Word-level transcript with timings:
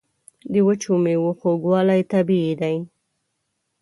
د 0.51 0.53
وچو 0.67 0.93
میوو 1.03 1.31
خوږوالی 1.39 2.01
طبیعي 2.13 2.53
دی. 2.61 2.75